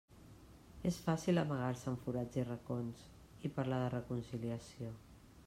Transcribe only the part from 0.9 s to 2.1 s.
És fàcil amagar-se en